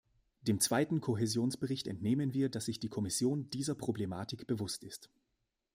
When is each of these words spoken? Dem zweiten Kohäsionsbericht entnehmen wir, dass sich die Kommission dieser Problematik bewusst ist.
Dem 0.41 0.59
zweiten 0.59 0.99
Kohäsionsbericht 0.99 1.85
entnehmen 1.85 2.33
wir, 2.33 2.49
dass 2.49 2.65
sich 2.65 2.79
die 2.79 2.89
Kommission 2.89 3.51
dieser 3.51 3.75
Problematik 3.75 4.47
bewusst 4.47 4.83
ist. 4.83 5.11